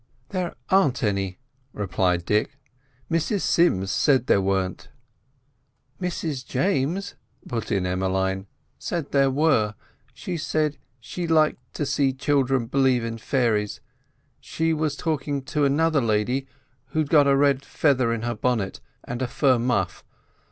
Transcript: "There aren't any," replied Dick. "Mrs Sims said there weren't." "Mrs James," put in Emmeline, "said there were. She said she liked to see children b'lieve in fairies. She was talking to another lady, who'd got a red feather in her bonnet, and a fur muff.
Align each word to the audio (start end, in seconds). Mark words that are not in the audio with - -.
"There 0.29 0.55
aren't 0.69 1.03
any," 1.03 1.37
replied 1.73 2.25
Dick. 2.25 2.57
"Mrs 3.11 3.41
Sims 3.41 3.91
said 3.91 4.25
there 4.25 4.41
weren't." 4.41 4.89
"Mrs 6.01 6.43
James," 6.43 7.13
put 7.47 7.71
in 7.71 7.85
Emmeline, 7.85 8.47
"said 8.79 9.11
there 9.11 9.29
were. 9.29 9.75
She 10.15 10.37
said 10.37 10.79
she 10.99 11.27
liked 11.27 11.75
to 11.75 11.85
see 11.85 12.13
children 12.13 12.65
b'lieve 12.65 13.03
in 13.05 13.19
fairies. 13.19 13.79
She 14.39 14.73
was 14.73 14.95
talking 14.95 15.43
to 15.43 15.65
another 15.65 16.01
lady, 16.01 16.47
who'd 16.87 17.11
got 17.11 17.27
a 17.27 17.35
red 17.37 17.63
feather 17.63 18.11
in 18.11 18.23
her 18.23 18.33
bonnet, 18.33 18.79
and 19.03 19.21
a 19.21 19.27
fur 19.27 19.59
muff. 19.59 20.03